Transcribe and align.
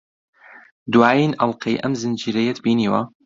دوایین 0.93 1.31
ئەڵقەی 1.39 1.81
ئەم 1.81 1.93
زنجیرەیەت 2.01 2.57
بینیوە؟ 2.63 3.01